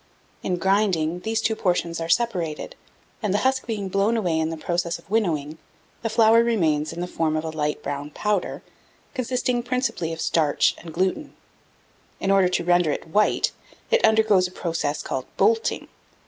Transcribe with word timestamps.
In 0.41 0.57
grinding, 0.57 1.19
these 1.19 1.41
two 1.41 1.55
portions 1.55 2.01
are 2.01 2.09
separated, 2.09 2.75
and 3.21 3.35
the 3.35 3.45
husk 3.45 3.67
being 3.67 3.87
blown 3.87 4.17
away 4.17 4.39
in 4.39 4.49
the 4.49 4.57
process 4.57 4.97
of 4.97 5.07
winnowing, 5.11 5.59
the 6.01 6.09
flour 6.09 6.41
remains 6.43 6.91
in 6.91 7.01
the 7.01 7.07
form 7.07 7.35
of 7.37 7.43
a 7.43 7.51
light 7.51 7.83
brown 7.83 8.09
powder, 8.09 8.63
consisting 9.13 9.61
principally 9.61 10.11
of 10.11 10.19
starch 10.19 10.73
and 10.79 10.91
gluten. 10.91 11.35
In 12.19 12.31
order 12.31 12.49
to 12.49 12.63
render 12.63 12.89
it 12.91 13.09
white, 13.09 13.51
it 13.91 14.03
undergoes 14.03 14.47
a 14.47 14.51
process 14.51 15.03
called 15.03 15.27
"bolting." 15.37 15.87